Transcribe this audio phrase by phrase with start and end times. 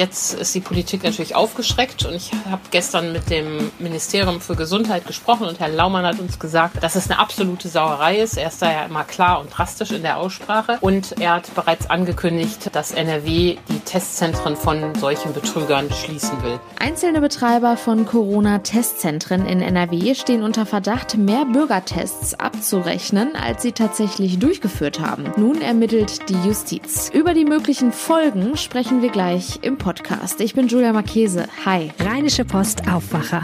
[0.00, 5.06] jetzt ist die Politik natürlich aufgeschreckt und ich habe gestern mit dem Ministerium für Gesundheit
[5.06, 8.38] gesprochen und Herr Laumann hat uns gesagt, dass es eine absolute Sauerei ist.
[8.38, 11.90] Er ist da ja immer klar und drastisch in der Aussprache und er hat bereits
[11.90, 16.58] angekündigt, dass NRW die Testzentren von solchen Betrügern schließen will.
[16.78, 24.38] Einzelne Betreiber von Corona-Testzentren in NRW stehen unter Verdacht, mehr Bürgertests abzurechnen, als sie tatsächlich
[24.38, 25.30] durchgeführt haben.
[25.36, 27.10] Nun ermittelt die Justiz.
[27.12, 29.89] Über die möglichen Folgen sprechen wir gleich im Podcast.
[30.38, 31.48] Ich bin Julia Marchese.
[31.64, 31.90] Hi.
[31.98, 33.42] Rheinische Post Aufwacher.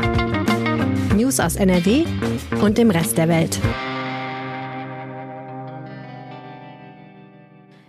[1.16, 2.04] News aus NRW
[2.62, 3.58] und dem Rest der Welt.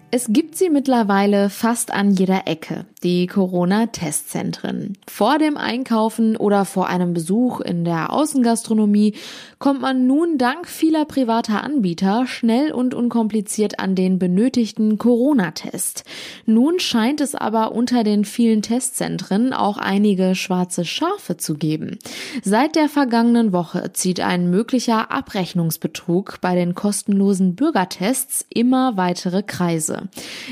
[0.10, 4.94] Es gibt sie mittlerweile fast an jeder Ecke, die Corona-Testzentren.
[5.06, 9.16] Vor dem Einkaufen oder vor einem Besuch in der Außengastronomie
[9.60, 16.06] kommt man nun dank vieler privater Anbieter schnell und unkompliziert an den benötigten Corona-Test.
[16.46, 22.00] Nun scheint es aber unter den vielen Testzentren auch einige schwarze Schafe zu geben.
[22.44, 30.07] Seit der vergangenen Woche zieht ein möglicher Abrechnungsbetrug bei den kostenlosen Bürgertests immer weitere Kreise.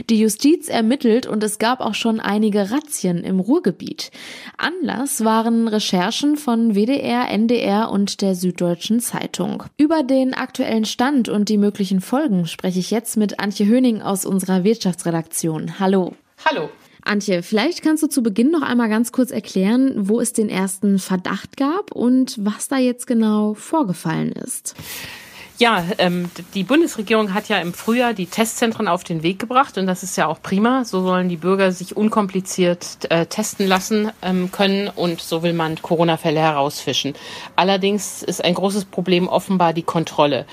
[0.10, 4.12] Die Justiz ermittelt und es gab auch schon einige Razzien im Ruhrgebiet.
[4.58, 9.64] Anlass waren Recherchen von WDR, NDR und der Süddeutschen Zeitung.
[9.78, 14.26] Über den aktuellen Stand und die möglichen Folgen spreche ich jetzt mit Antje Höning aus
[14.26, 15.80] unserer Wirtschaftsredaktion.
[15.80, 16.16] Hallo.
[16.46, 16.70] Hallo.
[17.06, 20.98] Antje, vielleicht kannst du zu Beginn noch einmal ganz kurz erklären, wo es den ersten
[20.98, 24.76] Verdacht gab und was da jetzt genau vorgefallen ist.
[25.58, 29.88] Ja, ähm, die Bundesregierung hat ja im Frühjahr die Testzentren auf den Weg gebracht und
[29.88, 30.84] das ist ja auch prima.
[30.84, 35.82] So sollen die Bürger sich unkompliziert äh, testen lassen ähm, können und so will man
[35.82, 37.14] Corona-Fälle herausfischen.
[37.56, 40.46] Allerdings ist ein großes Problem offenbar die Kontrolle.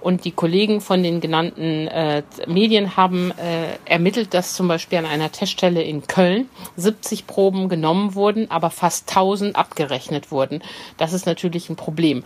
[0.00, 5.06] Und die Kollegen von den genannten äh, Medien haben äh, ermittelt, dass zum Beispiel an
[5.06, 10.62] einer Teststelle in Köln 70 Proben genommen wurden, aber fast 1000 abgerechnet wurden.
[10.96, 12.24] Das ist natürlich ein Problem,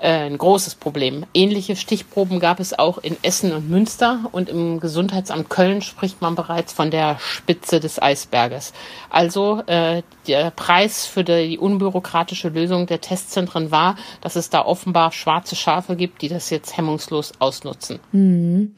[0.00, 1.26] äh, ein großes Problem.
[1.34, 6.36] Ähnliche Stichproben gab es auch in Essen und Münster und im Gesundheitsamt Köln spricht man
[6.36, 8.72] bereits von der Spitze des Eisberges.
[9.10, 15.10] Also äh, der Preis für die unbürokratische Lösung der Testzentren war, dass es da offenbar
[15.10, 17.07] schwarze Schafe gibt, die das jetzt hemmungslos
[17.38, 17.98] ausnutzen.
[18.12, 18.74] Mhm.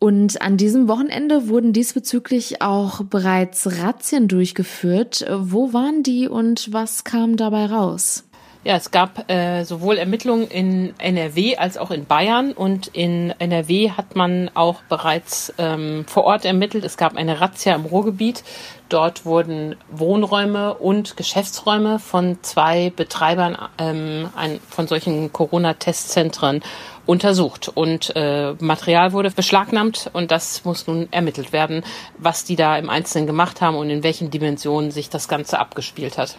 [0.00, 5.26] Und an diesem Wochenende wurden diesbezüglich auch bereits Razzien durchgeführt.
[5.28, 8.24] Wo waren die und was kam dabei raus?
[8.64, 13.90] Ja, es gab äh, sowohl Ermittlungen in NRW als auch in Bayern und in NRW
[13.92, 16.84] hat man auch bereits ähm, vor Ort ermittelt.
[16.84, 18.42] Es gab eine Razzia im Ruhrgebiet.
[18.88, 26.62] Dort wurden Wohnräume und Geschäftsräume von zwei Betreibern ähm, ein, von solchen Corona-Testzentren
[27.04, 31.82] untersucht und äh, Material wurde beschlagnahmt und das muss nun ermittelt werden,
[32.18, 36.18] was die da im Einzelnen gemacht haben und in welchen Dimensionen sich das Ganze abgespielt
[36.18, 36.36] hat.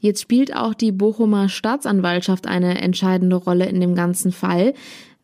[0.00, 4.74] Jetzt spielt auch die Bochumer Staatsanwaltschaft eine entscheidende Rolle in dem ganzen Fall.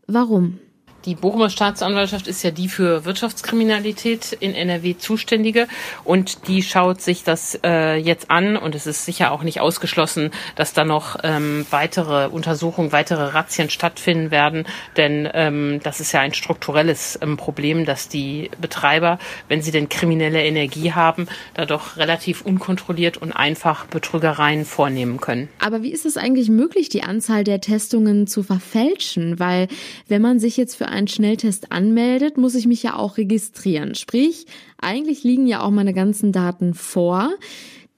[0.06, 0.58] Warum?
[1.06, 5.66] Die Bochumer Staatsanwaltschaft ist ja die für Wirtschaftskriminalität in NRW zuständige
[6.04, 10.30] und die schaut sich das äh, jetzt an und es ist sicher auch nicht ausgeschlossen,
[10.56, 14.66] dass da noch ähm, weitere Untersuchungen, weitere Razzien stattfinden werden,
[14.98, 19.18] denn ähm, das ist ja ein strukturelles ähm, Problem, dass die Betreiber,
[19.48, 25.48] wenn sie denn kriminelle Energie haben, da doch relativ unkontrolliert und einfach Betrügereien vornehmen können.
[25.60, 29.38] Aber wie ist es eigentlich möglich, die Anzahl der Testungen zu verfälschen?
[29.38, 29.68] Weil
[30.06, 33.94] wenn man sich jetzt für einen Schnelltest anmeldet, muss ich mich ja auch registrieren.
[33.94, 34.46] Sprich,
[34.78, 37.30] eigentlich liegen ja auch meine ganzen Daten vor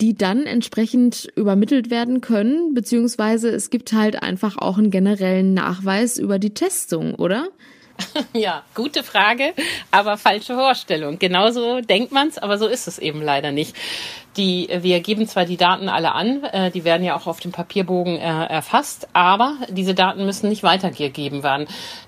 [0.02, 6.18] die dann entsprechend übermittelt werden können, beziehungsweise es gibt halt einfach auch einen generellen Nachweis
[6.18, 7.48] über die Testung, oder?
[8.32, 9.52] Ja, gute Frage,
[9.90, 11.18] aber falsche Vorstellung.
[11.18, 13.76] Genauso denkt man's, aber so ist es eben leider nicht.
[14.38, 17.52] Die, wir geben zwar die Daten alle an, äh, die werden ja auch auf dem
[17.52, 21.66] Papierbogen äh, erfasst, aber diese Daten müssen nicht weitergegeben werden.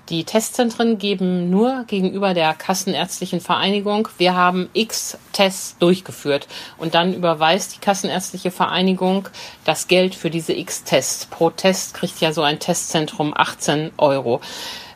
[0.09, 6.47] Die Testzentren geben nur gegenüber der Kassenärztlichen Vereinigung, wir haben x Tests durchgeführt
[6.79, 9.29] und dann überweist die Kassenärztliche Vereinigung
[9.63, 11.27] das Geld für diese x Tests.
[11.27, 14.41] Pro Test kriegt ja so ein Testzentrum 18 Euro.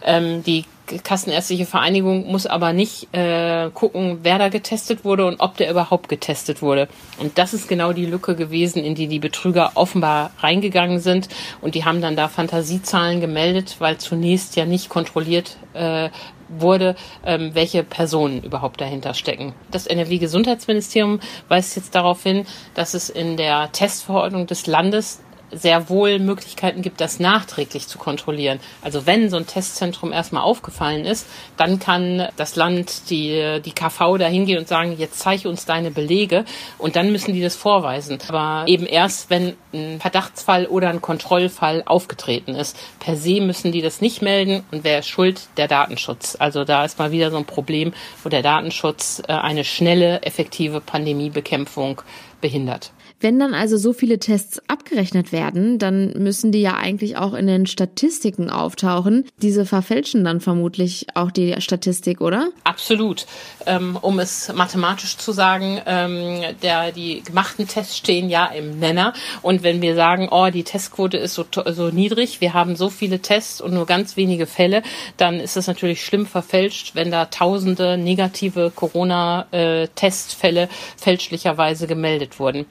[0.02, 0.66] Ähm, die
[0.98, 6.10] Kassenärztliche Vereinigung muss aber nicht äh, gucken, wer da getestet wurde und ob der überhaupt
[6.10, 6.88] getestet wurde.
[7.20, 11.30] Und das ist genau die Lücke gewesen, in die die Betrüger offenbar reingegangen sind.
[11.62, 16.10] Und die haben dann da Fantasiezahlen gemeldet, weil zunächst ja nicht kontrolliert äh,
[16.50, 16.96] wurde,
[17.26, 19.54] ähm, welche Personen überhaupt dahinter stecken.
[19.72, 26.20] Das NRW-Gesundheitsministerium weist jetzt darauf hin, dass es in der Testverordnung des Landes sehr wohl
[26.20, 28.60] Möglichkeiten gibt, das nachträglich zu kontrollieren.
[28.82, 34.18] Also wenn so ein Testzentrum erstmal aufgefallen ist, dann kann das Land, die, die KV
[34.18, 36.46] da hingehen und sagen, jetzt zeige uns deine Belege
[36.78, 38.20] und dann müssen die das vorweisen.
[38.28, 42.78] Aber eben erst, wenn ein Verdachtsfall oder ein Kontrollfall aufgetreten ist.
[43.00, 45.48] Per se müssen die das nicht melden und wer ist schuld?
[45.58, 46.36] Der Datenschutz.
[46.40, 47.94] Also da ist mal wieder so ein Problem,
[48.24, 52.02] wo der Datenschutz äh, eine schnelle, effektive Pandemiebekämpfung
[52.42, 52.92] behindert.
[53.22, 57.48] Wenn dann also so viele Tests abgerechnet werden, dann müssen die ja eigentlich auch in
[57.48, 59.26] den Statistiken auftauchen.
[59.42, 62.50] Diese verfälschen dann vermutlich auch die Statistik, oder?
[62.64, 63.26] Absolut.
[63.66, 69.14] Ähm, um es mathematisch zu sagen, ähm, der, die gemachten Tests stehen ja im Nenner.
[69.42, 73.20] Und wenn wir sagen, oh, die Testquote ist so, so niedrig, wir haben so viele
[73.20, 74.82] Tests und nur ganz wenige Fälle,
[75.18, 82.66] dann ist es natürlich schlimm verfälscht, wenn da tausende negative Corona-Testfälle äh, fälschlicherweise gemeldet wurden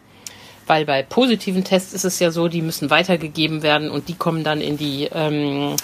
[0.68, 4.44] weil bei positiven Tests ist es ja so, die müssen weitergegeben werden und die kommen
[4.44, 5.76] dann in die ähm,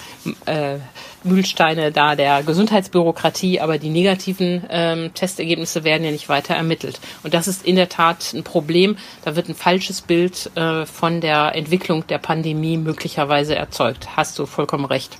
[0.45, 0.77] äh,
[1.23, 6.99] Mühlsteine da der Gesundheitsbürokratie, aber die negativen ähm, Testergebnisse werden ja nicht weiter ermittelt.
[7.23, 8.97] Und das ist in der Tat ein Problem.
[9.23, 14.15] Da wird ein falsches Bild äh, von der Entwicklung der Pandemie möglicherweise erzeugt.
[14.15, 15.17] Hast du vollkommen recht.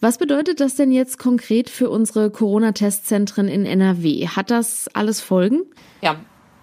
[0.00, 4.26] Was bedeutet das denn jetzt konkret für unsere Corona-Testzentren in NRW?
[4.26, 5.62] Hat das alles Folgen?
[6.00, 6.16] Ja,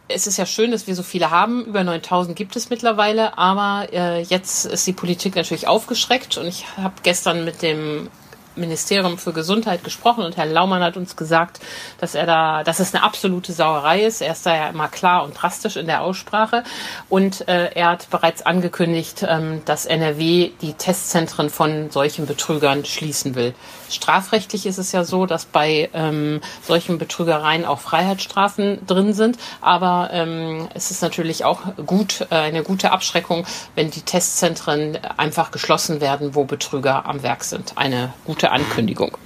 [0.09, 1.65] es ist ja schön, dass wir so viele haben.
[1.65, 3.38] Über 9000 gibt es mittlerweile.
[3.38, 6.38] Aber äh, jetzt ist die Politik natürlich aufgeschreckt.
[6.38, 8.09] Und ich habe gestern mit dem
[8.56, 11.59] Ministerium für Gesundheit gesprochen und Herr Laumann hat uns gesagt,
[12.00, 14.21] dass er da, dass es eine absolute Sauerei ist.
[14.21, 16.63] Er ist da ja immer klar und drastisch in der Aussprache
[17.07, 23.35] und äh, er hat bereits angekündigt, ähm, dass NRW die Testzentren von solchen Betrügern schließen
[23.35, 23.53] will.
[23.89, 30.09] Strafrechtlich ist es ja so, dass bei ähm, solchen Betrügereien auch Freiheitsstrafen drin sind, aber
[30.13, 33.45] ähm, es ist natürlich auch gut, äh, eine gute Abschreckung,
[33.75, 37.74] wenn die Testzentren einfach geschlossen werden, wo Betrüger am Werk sind.
[37.75, 39.18] Eine gute Ankündigung.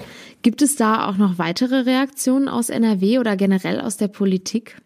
[0.42, 4.78] Gibt es da auch noch weitere Reaktionen aus NRW oder generell aus der Politik?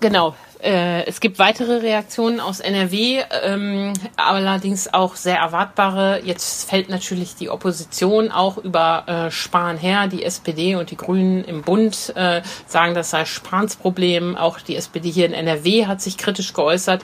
[0.00, 0.34] Genau.
[0.64, 6.22] Äh, es gibt weitere Reaktionen aus NRW, ähm, allerdings auch sehr erwartbare.
[6.24, 10.06] Jetzt fällt natürlich die Opposition auch über äh, Spahn her.
[10.06, 14.36] Die SPD und die Grünen im Bund äh, sagen, das sei Spahns Problem.
[14.36, 17.02] Auch die SPD hier in NRW hat sich kritisch geäußert.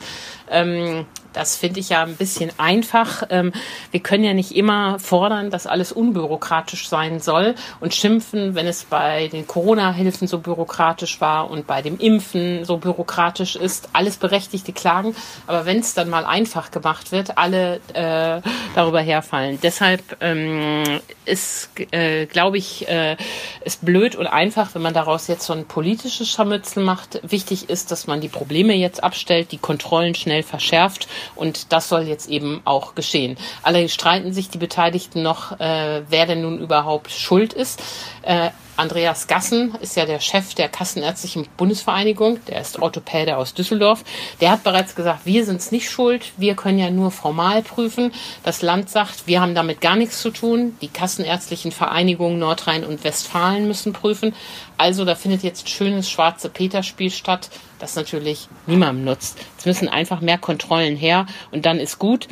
[0.51, 3.23] Ähm, das finde ich ja ein bisschen einfach.
[3.31, 3.53] Ähm,
[3.91, 8.85] wir können ja nicht immer fordern, dass alles unbürokratisch sein soll und schimpfen, wenn es
[8.85, 13.91] bei den Corona-Hilfen so bürokratisch war und bei dem Impfen so bürokratisch ist.
[13.93, 15.15] Alles berechtigte Klagen.
[15.47, 18.41] Aber wenn es dann mal einfach gemacht wird, alle äh,
[18.75, 19.59] darüber herfallen.
[19.63, 23.17] Deshalb ähm, ist, äh, glaube ich, äh,
[23.65, 27.21] ist blöd und einfach, wenn man daraus jetzt so ein politisches Scharmützel macht.
[27.23, 32.03] Wichtig ist, dass man die Probleme jetzt abstellt, die Kontrollen schnell verschärft und das soll
[32.03, 33.37] jetzt eben auch geschehen.
[33.63, 37.83] Alle streiten sich die Beteiligten noch, äh, wer denn nun überhaupt schuld ist.
[38.23, 38.51] Äh,
[38.81, 44.05] Andreas Gassen ist ja der Chef der Kassenärztlichen Bundesvereinigung, der ist Orthopäde aus Düsseldorf.
[44.41, 48.11] Der hat bereits gesagt, wir sind es nicht schuld, wir können ja nur formal prüfen.
[48.43, 50.79] Das Land sagt, wir haben damit gar nichts zu tun.
[50.81, 54.35] Die Kassenärztlichen Vereinigungen Nordrhein und Westfalen müssen prüfen.
[54.79, 57.51] Also da findet jetzt schönes schwarze Peter-Spiel statt,
[57.81, 59.37] das natürlich niemandem nutzt.
[59.59, 62.29] Es müssen einfach mehr Kontrollen her und dann ist gut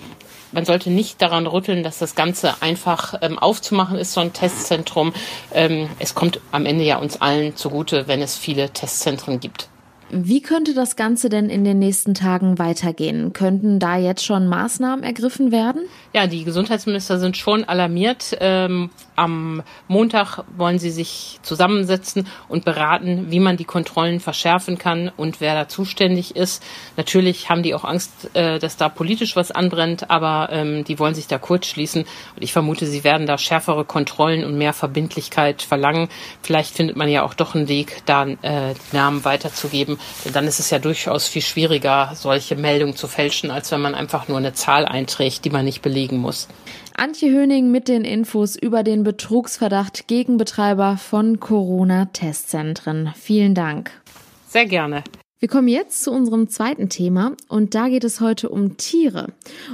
[0.53, 5.13] man sollte nicht daran rütteln, dass das Ganze einfach ähm, aufzumachen ist, so ein Testzentrum.
[5.53, 9.69] Ähm, es kommt am Ende ja uns allen zugute, wenn es viele Testzentren gibt.
[10.11, 13.35] Wie könnte das Ganze denn in den nächsten Tagen weitergehen?
[13.35, 15.83] Könnten da jetzt schon Maßnahmen ergriffen werden?
[16.15, 18.37] Ja, die Gesundheitsminister sind schon alarmiert.
[18.41, 25.11] Ähm, am Montag wollen sie sich zusammensetzen und beraten, wie man die Kontrollen verschärfen kann
[25.15, 26.63] und wer da zuständig ist.
[26.97, 31.15] Natürlich haben die auch Angst, äh, dass da politisch was anbrennt, aber ähm, die wollen
[31.15, 32.05] sich da kurz schließen.
[32.35, 36.09] Und ich vermute, sie werden da schärfere Kontrollen und mehr Verbindlichkeit verlangen.
[36.43, 38.37] Vielleicht findet man ja auch doch einen Weg, da äh,
[38.75, 43.51] die Namen weiterzugeben denn dann ist es ja durchaus viel schwieriger, solche Meldungen zu fälschen,
[43.51, 46.49] als wenn man einfach nur eine Zahl einträgt, die man nicht belegen muss.
[46.97, 53.13] Antje Höning mit den Infos über den Betrugsverdacht gegen Betreiber von Corona-Testzentren.
[53.17, 53.93] Vielen Dank.
[54.49, 55.05] Sehr gerne.
[55.41, 59.29] Wir kommen jetzt zu unserem zweiten Thema und da geht es heute um Tiere.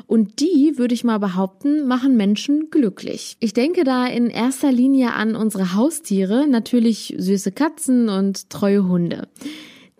[0.06, 3.38] Und die, würde ich mal behaupten, machen Menschen glücklich.
[3.40, 9.28] Ich denke da in erster Linie an unsere Haustiere, natürlich süße Katzen und treue Hunde.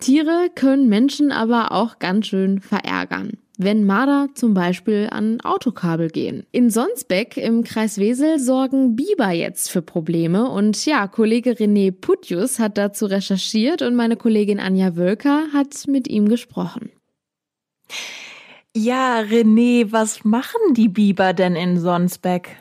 [0.05, 3.39] Tiere können Menschen aber auch ganz schön verärgern.
[3.57, 6.45] Wenn Marder zum Beispiel an Autokabel gehen.
[6.53, 12.59] In Sonsbeck im Kreis Wesel sorgen Biber jetzt für Probleme und ja, Kollege René Putjus
[12.59, 16.91] hat dazu recherchiert und meine Kollegin Anja Wölker hat mit ihm gesprochen.
[18.77, 22.59] Ja, René, was machen die Biber denn in Sonsbeck?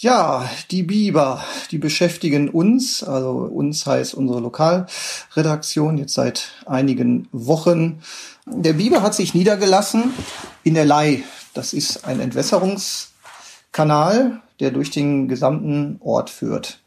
[0.00, 7.98] Ja, die Biber, die beschäftigen uns, also uns heißt unsere Lokalredaktion jetzt seit einigen Wochen.
[8.46, 10.14] Der Biber hat sich niedergelassen
[10.62, 11.24] in der Lei.
[11.52, 16.78] Das ist ein Entwässerungskanal, der durch den gesamten Ort führt.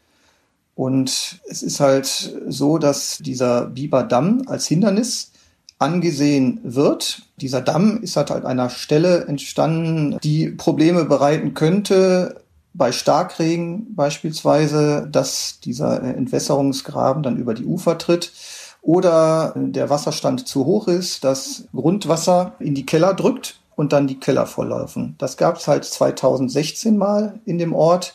[0.74, 5.32] Und es ist halt so, dass dieser Biberdamm als Hindernis
[5.78, 7.24] angesehen wird.
[7.36, 12.38] Dieser Damm ist halt an einer Stelle entstanden, die Probleme bereiten könnte,
[12.74, 18.32] bei Starkregen beispielsweise, dass dieser Entwässerungsgraben dann über die Ufer tritt
[18.80, 24.18] oder der Wasserstand zu hoch ist, dass Grundwasser in die Keller drückt und dann die
[24.18, 25.14] Keller volllaufen.
[25.18, 28.14] Das gab es halt 2016 mal in dem Ort.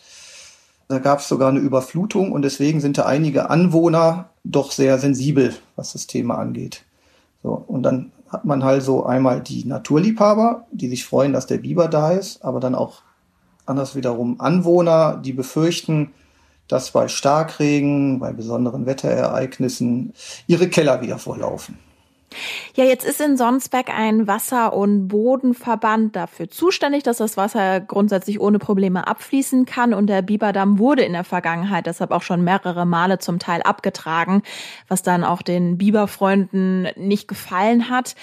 [0.87, 5.53] Da gab es sogar eine Überflutung und deswegen sind da einige Anwohner doch sehr sensibel,
[5.75, 6.83] was das Thema angeht.
[7.43, 11.59] So, und dann hat man halt so einmal die Naturliebhaber, die sich freuen, dass der
[11.59, 13.01] Biber da ist, aber dann auch
[13.67, 16.13] anders wiederum Anwohner, die befürchten,
[16.67, 20.13] dass bei Starkregen, bei besonderen Wetterereignissen
[20.47, 21.79] ihre Keller wieder vorlaufen.
[22.75, 28.39] Ja, jetzt ist in Sonsbeck ein Wasser- und Bodenverband dafür zuständig, dass das Wasser grundsätzlich
[28.39, 29.93] ohne Probleme abfließen kann.
[29.93, 34.43] Und der Biberdamm wurde in der Vergangenheit deshalb auch schon mehrere Male zum Teil abgetragen,
[34.89, 38.15] was dann auch den Biberfreunden nicht gefallen hat.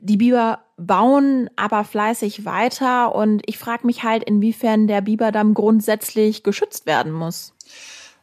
[0.00, 6.42] Die Biber bauen aber fleißig weiter und ich frage mich halt, inwiefern der Biberdamm grundsätzlich
[6.42, 7.52] geschützt werden muss.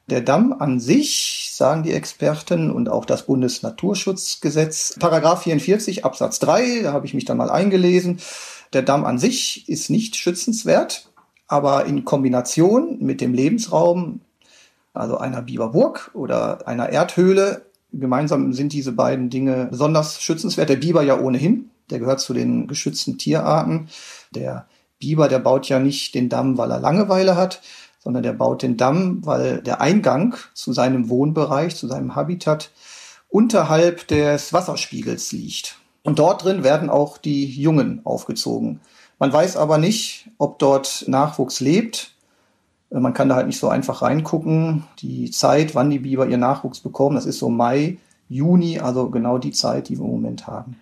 [0.10, 6.82] Der Damm an sich, sagen die Experten und auch das Bundesnaturschutzgesetz, Paragraph 44 Absatz 3,
[6.84, 8.20] da habe ich mich dann mal eingelesen.
[8.74, 11.10] Der Damm an sich ist nicht schützenswert,
[11.48, 14.22] aber in Kombination mit dem Lebensraum,
[14.94, 20.70] also einer Biberburg oder einer Erdhöhle, gemeinsam sind diese beiden Dinge besonders schützenswert.
[20.70, 23.90] Der Biber ja ohnehin, der gehört zu den geschützten Tierarten.
[24.32, 24.68] Der
[25.00, 27.62] Biber, der baut ja nicht den Damm, weil er Langeweile hat,
[28.00, 32.72] sondern der baut den Damm, weil der Eingang zu seinem Wohnbereich, zu seinem Habitat
[33.30, 35.78] unterhalb des Wasserspiegels liegt.
[36.04, 38.80] Und dort drin werden auch die Jungen aufgezogen.
[39.20, 42.14] Man weiß aber nicht, ob dort Nachwuchs lebt.
[42.90, 44.84] Man kann da halt nicht so einfach reingucken.
[45.00, 47.98] Die Zeit, wann die Biber ihr Nachwuchs bekommen, das ist so Mai,
[48.30, 50.78] Juni, also genau die Zeit, die wir im Moment haben.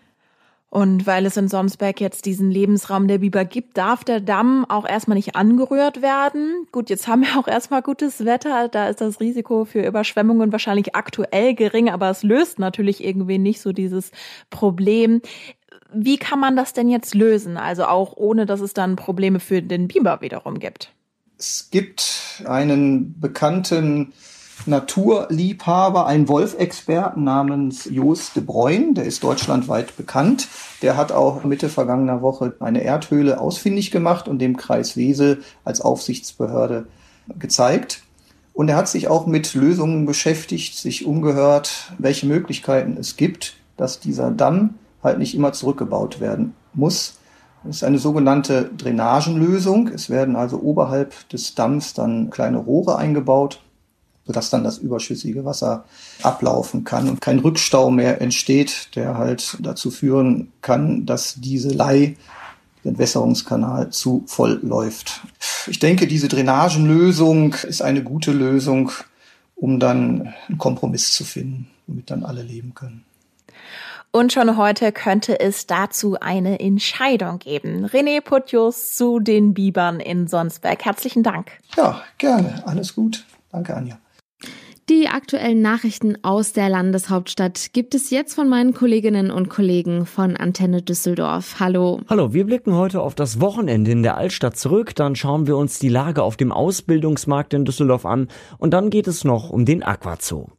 [0.75, 4.85] Und weil es in Somsberg jetzt diesen Lebensraum der Biber gibt, darf der Damm auch
[4.85, 6.67] erstmal nicht angerührt werden.
[6.73, 8.67] Gut, jetzt haben wir auch erstmal gutes Wetter.
[8.67, 13.61] Da ist das Risiko für Überschwemmungen wahrscheinlich aktuell gering, aber es löst natürlich irgendwie nicht
[13.61, 14.11] so dieses
[14.49, 15.21] Problem.
[15.93, 17.55] Wie kann man das denn jetzt lösen?
[17.55, 20.91] Also auch ohne, dass es dann Probleme für den Biber wiederum gibt.
[21.37, 24.13] Es gibt einen bekannten
[24.65, 30.47] Naturliebhaber, ein Wolfexperten namens Jos de Bruyne, der ist deutschlandweit bekannt.
[30.81, 35.81] Der hat auch Mitte vergangener Woche eine Erdhöhle ausfindig gemacht und dem Kreis Wesel als
[35.81, 36.87] Aufsichtsbehörde
[37.37, 38.03] gezeigt.
[38.53, 43.99] Und er hat sich auch mit Lösungen beschäftigt, sich umgehört, welche Möglichkeiten es gibt, dass
[43.99, 47.17] dieser Damm halt nicht immer zurückgebaut werden muss.
[47.65, 49.87] Das ist eine sogenannte Drainagenlösung.
[49.87, 53.59] Es werden also oberhalb des Damms dann kleine Rohre eingebaut,
[54.25, 55.85] sodass dann das überschüssige Wasser
[56.21, 62.17] ablaufen kann und kein Rückstau mehr entsteht, der halt dazu führen kann, dass diese Lei,
[62.83, 65.21] Entwässerungskanal, zu voll läuft.
[65.65, 68.91] Ich denke, diese Drainagenlösung ist eine gute Lösung,
[69.55, 73.03] um dann einen Kompromiss zu finden, womit dann alle leben können.
[74.15, 77.85] Und schon heute könnte es dazu eine Entscheidung geben.
[77.85, 80.85] René Putjus zu den Bibern in Sonsberg.
[80.85, 81.51] Herzlichen Dank.
[81.75, 82.63] Ja, gerne.
[82.65, 83.25] Alles gut.
[83.51, 83.99] Danke, Anja.
[84.87, 90.37] Die aktuellen Nachrichten aus der Landeshauptstadt gibt es jetzt von meinen Kolleginnen und Kollegen von
[90.37, 91.59] Antenne Düsseldorf.
[91.59, 91.99] Hallo.
[92.07, 95.77] Hallo, wir blicken heute auf das Wochenende in der Altstadt zurück, dann schauen wir uns
[95.77, 98.29] die Lage auf dem Ausbildungsmarkt in Düsseldorf an
[98.59, 100.51] und dann geht es noch um den Aquazoo.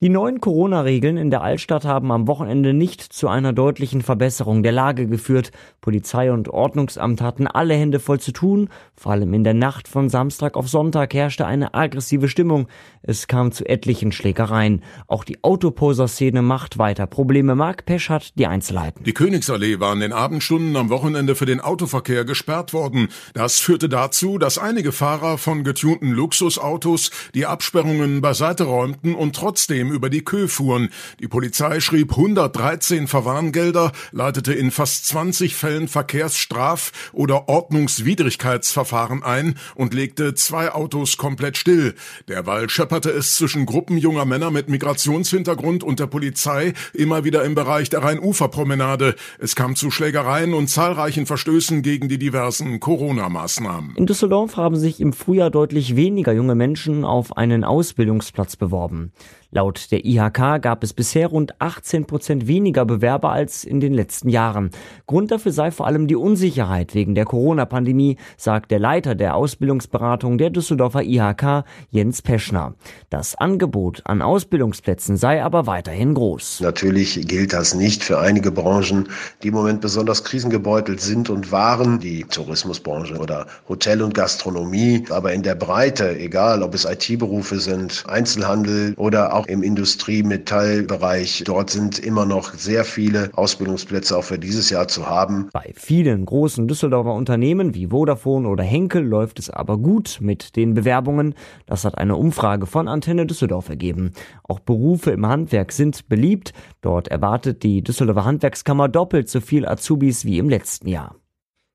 [0.00, 4.72] Die neuen Corona-Regeln in der Altstadt haben am Wochenende nicht zu einer deutlichen Verbesserung der
[4.72, 5.52] Lage geführt.
[5.80, 8.70] Polizei und Ordnungsamt hatten alle Hände voll zu tun.
[8.96, 12.66] Vor allem in der Nacht von Samstag auf Sonntag herrschte eine aggressive Stimmung.
[13.02, 14.82] Es kam zu etlichen Schlägereien.
[15.06, 17.54] Auch die Autoposer-Szene macht weiter Probleme.
[17.54, 19.04] Mark Pesch hat die Einzelheiten.
[19.04, 23.08] Die Königsallee war in den Abendstunden am Wochenende für den Autoverkehr gesperrt worden.
[23.32, 29.83] Das führte dazu, dass einige Fahrer von getunten Luxusautos die Absperrungen beiseite räumten und trotzdem
[29.84, 30.90] unangenehm über die Kö fuhren.
[31.20, 39.94] Die Polizei schrieb 113 Verwarngelder, leitete in fast 20 Fällen Verkehrsstraf- oder Ordnungswidrigkeitsverfahren ein und
[39.94, 41.94] legte zwei Autos komplett still.
[42.28, 47.54] Derweil schepperte es zwischen Gruppen junger Männer mit Migrationshintergrund und der Polizei immer wieder im
[47.54, 49.14] Bereich der Rhein-Ufer-Promenade.
[49.38, 53.96] Es kam zu Schlägereien und zahlreichen Verstößen gegen die diversen Corona-Maßnahmen.
[53.96, 59.12] In Düsseldorf haben sich im Frühjahr deutlich weniger junge Menschen auf einen Ausbildungsplatz beworben.
[59.54, 64.28] Laut der IHK gab es bisher rund 18 Prozent weniger Bewerber als in den letzten
[64.28, 64.70] Jahren.
[65.06, 70.38] Grund dafür sei vor allem die Unsicherheit wegen der Corona-Pandemie, sagt der Leiter der Ausbildungsberatung
[70.38, 72.74] der Düsseldorfer IHK, Jens Peschner.
[73.10, 76.58] Das Angebot an Ausbildungsplätzen sei aber weiterhin groß.
[76.60, 79.08] Natürlich gilt das nicht für einige Branchen,
[79.44, 85.04] die im Moment besonders krisengebeutelt sind und waren, die Tourismusbranche oder Hotel und Gastronomie.
[85.10, 91.42] Aber in der Breite, egal ob es IT-Berufe sind, Einzelhandel oder auch auch im Industrie-Metallbereich.
[91.46, 95.48] Dort sind immer noch sehr viele Ausbildungsplätze auch für dieses Jahr zu haben.
[95.52, 100.74] Bei vielen großen Düsseldorfer Unternehmen wie Vodafone oder Henkel läuft es aber gut mit den
[100.74, 101.34] Bewerbungen.
[101.66, 104.12] Das hat eine Umfrage von Antenne Düsseldorf ergeben.
[104.42, 106.52] Auch Berufe im Handwerk sind beliebt.
[106.80, 111.16] Dort erwartet die Düsseldorfer Handwerkskammer doppelt so viel Azubis wie im letzten Jahr.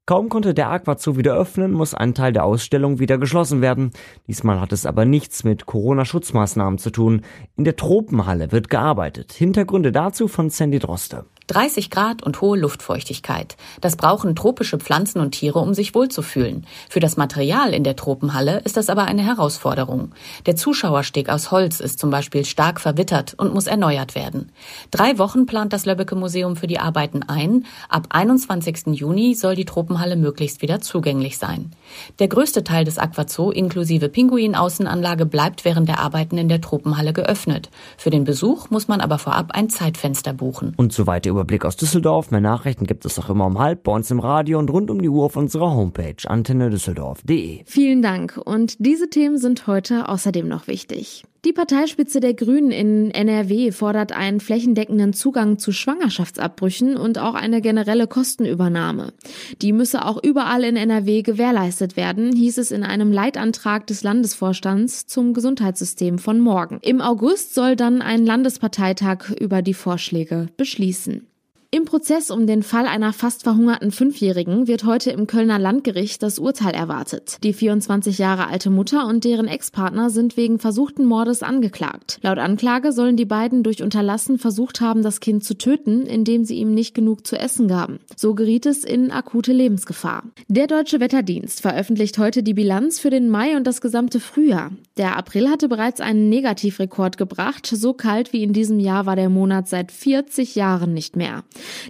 [0.09, 3.91] Kaum konnte der Aquazoo wieder öffnen, muss ein Teil der Ausstellung wieder geschlossen werden.
[4.27, 7.21] Diesmal hat es aber nichts mit Corona-Schutzmaßnahmen zu tun.
[7.57, 9.33] In der Tropenhalle wird gearbeitet.
[9.33, 11.25] Hintergründe dazu von Sandy Droste.
[11.49, 13.57] 30 Grad und hohe Luftfeuchtigkeit.
[13.81, 16.67] Das brauchen tropische Pflanzen und Tiere, um sich wohlzufühlen.
[16.89, 20.11] Für das Material in der Tropenhalle ist das aber eine Herausforderung.
[20.45, 24.51] Der Zuschauersteg aus Holz ist zum Beispiel stark verwittert und muss erneuert werden.
[24.91, 27.65] Drei Wochen plant das Löbbecke Museum für die Arbeiten ein.
[27.89, 28.87] Ab 21.
[28.93, 31.71] Juni soll die Tropenhalle möglichst wieder zugänglich sein.
[32.19, 37.71] Der größte Teil des Aquazoo inklusive Pinguinaußenanlage bleibt während der Arbeiten in der Tropenhalle geöffnet.
[37.97, 40.73] Für den Besuch muss man aber vorab ein Zeitfenster buchen.
[40.77, 42.31] Und soweit Überblick aus Düsseldorf.
[42.31, 45.01] Mehr Nachrichten gibt es auch immer um halb bei uns im Radio und rund um
[45.01, 47.61] die Uhr auf unserer Homepage antennedüsseldorf.de.
[47.65, 48.37] Vielen Dank.
[48.43, 51.23] Und diese Themen sind heute außerdem noch wichtig.
[51.45, 57.61] Die Parteispitze der Grünen in NRW fordert einen flächendeckenden Zugang zu Schwangerschaftsabbrüchen und auch eine
[57.61, 59.13] generelle Kostenübernahme.
[59.61, 65.07] Die müsse auch überall in NRW gewährleistet werden, hieß es in einem Leitantrag des Landesvorstands
[65.07, 66.79] zum Gesundheitssystem von morgen.
[66.81, 71.28] Im August soll dann ein Landesparteitag über die Vorschläge beschließen.
[71.71, 76.39] Im Prozess um den Fall einer fast verhungerten Fünfjährigen wird heute im Kölner Landgericht das
[76.39, 77.37] Urteil erwartet.
[77.43, 82.17] Die 24 Jahre alte Mutter und deren Ex-Partner sind wegen versuchten Mordes angeklagt.
[82.23, 86.55] Laut Anklage sollen die beiden durch Unterlassen versucht haben, das Kind zu töten, indem sie
[86.55, 87.99] ihm nicht genug zu essen gaben.
[88.15, 90.23] So geriet es in akute Lebensgefahr.
[90.47, 94.71] Der Deutsche Wetterdienst veröffentlicht heute die Bilanz für den Mai und das gesamte Frühjahr.
[94.97, 97.67] Der April hatte bereits einen Negativrekord gebracht.
[97.67, 101.43] So kalt wie in diesem Jahr war der Monat seit 40 Jahren nicht mehr.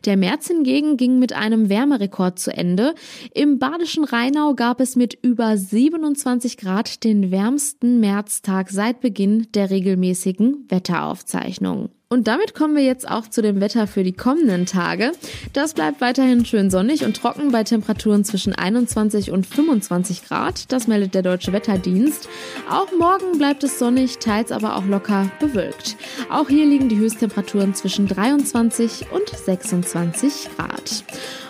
[0.06, 2.96] Der März hingegen ging mit einem Wärmerekord zu Ende.
[3.34, 9.70] Im badischen Rheinau gab es mit über 27 Grad den wärmsten Märztag seit Beginn der
[9.70, 11.90] regelmäßigen Wetteraufzeichnungen.
[12.12, 15.12] Und damit kommen wir jetzt auch zu dem Wetter für die kommenden Tage.
[15.54, 20.72] Das bleibt weiterhin schön sonnig und trocken bei Temperaturen zwischen 21 und 25 Grad.
[20.72, 22.28] Das meldet der Deutsche Wetterdienst.
[22.68, 25.98] Auch morgen bleibt es sonnig, teils aber auch locker bewölkt.
[26.32, 31.04] Auch hier liegen die Höchsttemperaturen zwischen 23 und 26 Grad.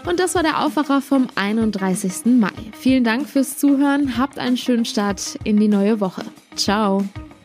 [0.05, 2.25] Und das war der Aufwacher vom 31.
[2.37, 2.51] Mai.
[2.77, 4.17] Vielen Dank fürs Zuhören.
[4.17, 6.23] Habt einen schönen Start in die neue Woche.
[6.57, 7.05] Ciao.